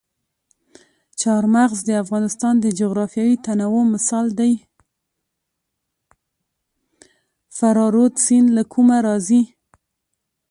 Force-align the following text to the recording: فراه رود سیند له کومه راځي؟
فراه 7.57 7.89
رود 7.93 8.13
سیند 8.25 8.47
له 8.57 8.63
کومه 8.73 8.97
راځي؟ 9.05 9.41